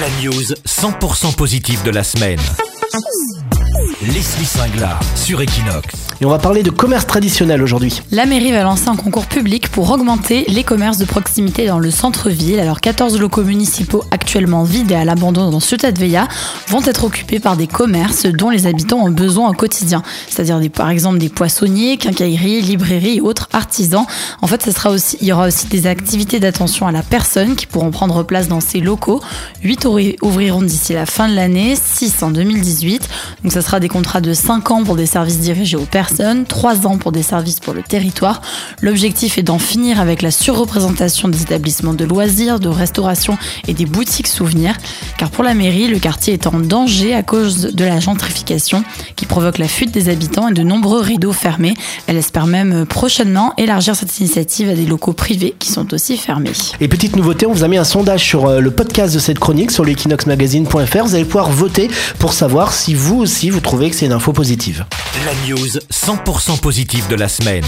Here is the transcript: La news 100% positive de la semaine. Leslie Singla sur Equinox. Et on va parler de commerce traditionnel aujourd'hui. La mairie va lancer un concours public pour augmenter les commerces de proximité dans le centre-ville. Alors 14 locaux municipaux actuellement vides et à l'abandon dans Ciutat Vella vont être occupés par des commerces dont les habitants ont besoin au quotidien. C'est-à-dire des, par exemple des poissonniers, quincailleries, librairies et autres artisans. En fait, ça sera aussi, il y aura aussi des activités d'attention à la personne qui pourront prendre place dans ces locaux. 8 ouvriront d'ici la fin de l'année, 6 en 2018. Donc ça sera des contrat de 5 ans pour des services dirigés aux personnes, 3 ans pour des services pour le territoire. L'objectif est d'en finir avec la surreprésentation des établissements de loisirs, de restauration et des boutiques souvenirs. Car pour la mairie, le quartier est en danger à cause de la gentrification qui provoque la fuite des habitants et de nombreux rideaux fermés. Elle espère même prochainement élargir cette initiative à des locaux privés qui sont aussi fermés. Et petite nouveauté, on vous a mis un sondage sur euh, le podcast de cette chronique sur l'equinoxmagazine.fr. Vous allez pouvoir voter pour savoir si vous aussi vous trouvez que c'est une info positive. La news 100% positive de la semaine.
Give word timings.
La 0.00 0.08
news 0.20 0.54
100% 0.66 1.36
positive 1.36 1.82
de 1.84 1.90
la 1.90 2.02
semaine. 2.02 2.40
Leslie 4.02 4.44
Singla 4.44 5.00
sur 5.16 5.40
Equinox. 5.40 5.94
Et 6.20 6.24
on 6.24 6.30
va 6.30 6.38
parler 6.38 6.62
de 6.62 6.70
commerce 6.70 7.06
traditionnel 7.06 7.60
aujourd'hui. 7.60 8.02
La 8.12 8.24
mairie 8.24 8.52
va 8.52 8.62
lancer 8.62 8.88
un 8.88 8.94
concours 8.94 9.26
public 9.26 9.68
pour 9.68 9.90
augmenter 9.90 10.44
les 10.46 10.62
commerces 10.62 10.98
de 10.98 11.04
proximité 11.04 11.66
dans 11.66 11.80
le 11.80 11.90
centre-ville. 11.90 12.60
Alors 12.60 12.80
14 12.80 13.18
locaux 13.18 13.42
municipaux 13.42 14.04
actuellement 14.12 14.62
vides 14.62 14.92
et 14.92 14.94
à 14.94 15.04
l'abandon 15.04 15.50
dans 15.50 15.58
Ciutat 15.58 15.90
Vella 15.90 16.28
vont 16.68 16.82
être 16.84 17.02
occupés 17.04 17.40
par 17.40 17.56
des 17.56 17.66
commerces 17.66 18.26
dont 18.26 18.50
les 18.50 18.68
habitants 18.68 18.98
ont 18.98 19.10
besoin 19.10 19.50
au 19.50 19.54
quotidien. 19.54 20.02
C'est-à-dire 20.28 20.60
des, 20.60 20.68
par 20.68 20.90
exemple 20.90 21.18
des 21.18 21.28
poissonniers, 21.28 21.96
quincailleries, 21.96 22.62
librairies 22.62 23.16
et 23.16 23.20
autres 23.20 23.48
artisans. 23.52 24.06
En 24.40 24.46
fait, 24.46 24.62
ça 24.62 24.70
sera 24.70 24.90
aussi, 24.90 25.18
il 25.20 25.26
y 25.26 25.32
aura 25.32 25.48
aussi 25.48 25.66
des 25.66 25.88
activités 25.88 26.38
d'attention 26.38 26.86
à 26.86 26.92
la 26.92 27.02
personne 27.02 27.56
qui 27.56 27.66
pourront 27.66 27.90
prendre 27.90 28.22
place 28.22 28.46
dans 28.46 28.60
ces 28.60 28.78
locaux. 28.78 29.20
8 29.64 29.86
ouvriront 30.22 30.62
d'ici 30.62 30.92
la 30.92 31.06
fin 31.06 31.28
de 31.28 31.34
l'année, 31.34 31.74
6 31.76 32.22
en 32.22 32.30
2018. 32.30 33.08
Donc 33.42 33.52
ça 33.52 33.63
sera 33.64 33.80
des 33.80 33.88
contrat 33.88 34.20
de 34.20 34.32
5 34.32 34.70
ans 34.70 34.84
pour 34.84 34.96
des 34.96 35.06
services 35.06 35.40
dirigés 35.40 35.76
aux 35.76 35.86
personnes, 35.86 36.44
3 36.44 36.86
ans 36.86 36.98
pour 36.98 37.12
des 37.12 37.22
services 37.22 37.60
pour 37.60 37.74
le 37.74 37.82
territoire. 37.82 38.42
L'objectif 38.82 39.38
est 39.38 39.42
d'en 39.42 39.58
finir 39.58 40.00
avec 40.00 40.22
la 40.22 40.30
surreprésentation 40.30 41.28
des 41.28 41.42
établissements 41.42 41.94
de 41.94 42.04
loisirs, 42.04 42.60
de 42.60 42.68
restauration 42.68 43.38
et 43.66 43.74
des 43.74 43.86
boutiques 43.86 44.28
souvenirs. 44.28 44.76
Car 45.18 45.30
pour 45.30 45.44
la 45.44 45.54
mairie, 45.54 45.88
le 45.88 45.98
quartier 45.98 46.34
est 46.34 46.46
en 46.46 46.58
danger 46.58 47.14
à 47.14 47.22
cause 47.22 47.74
de 47.74 47.84
la 47.84 48.00
gentrification 48.00 48.84
qui 49.16 49.26
provoque 49.26 49.58
la 49.58 49.68
fuite 49.68 49.92
des 49.92 50.08
habitants 50.08 50.48
et 50.48 50.52
de 50.52 50.62
nombreux 50.62 51.00
rideaux 51.00 51.32
fermés. 51.32 51.74
Elle 52.06 52.16
espère 52.16 52.46
même 52.46 52.84
prochainement 52.86 53.54
élargir 53.56 53.96
cette 53.96 54.18
initiative 54.18 54.68
à 54.68 54.74
des 54.74 54.86
locaux 54.86 55.12
privés 55.12 55.54
qui 55.58 55.70
sont 55.70 55.92
aussi 55.94 56.16
fermés. 56.16 56.52
Et 56.80 56.88
petite 56.88 57.16
nouveauté, 57.16 57.46
on 57.46 57.52
vous 57.52 57.64
a 57.64 57.68
mis 57.68 57.78
un 57.78 57.84
sondage 57.84 58.22
sur 58.22 58.46
euh, 58.46 58.60
le 58.60 58.70
podcast 58.70 59.14
de 59.14 59.18
cette 59.18 59.38
chronique 59.38 59.70
sur 59.70 59.84
l'equinoxmagazine.fr. 59.84 61.04
Vous 61.04 61.14
allez 61.14 61.24
pouvoir 61.24 61.50
voter 61.50 61.88
pour 62.18 62.32
savoir 62.32 62.72
si 62.72 62.94
vous 62.94 63.20
aussi 63.20 63.50
vous 63.54 63.60
trouvez 63.60 63.88
que 63.88 63.94
c'est 63.94 64.06
une 64.06 64.12
info 64.12 64.32
positive. 64.32 64.84
La 65.24 65.32
news 65.46 65.78
100% 65.92 66.58
positive 66.58 67.06
de 67.06 67.14
la 67.14 67.28
semaine. 67.28 67.64